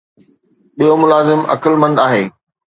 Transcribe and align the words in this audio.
ٻيو 0.77 0.93
ملازم 1.03 1.39
عقلمند 1.51 1.97
آهي 2.05 2.23